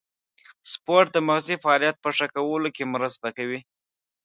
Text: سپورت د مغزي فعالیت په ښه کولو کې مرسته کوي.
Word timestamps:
سپورت 0.71 1.07
د 1.13 1.17
مغزي 1.27 1.55
فعالیت 1.63 1.95
په 2.03 2.09
ښه 2.15 2.27
کولو 2.35 2.69
کې 2.75 2.91
مرسته 2.93 3.27
کوي. 3.37 3.59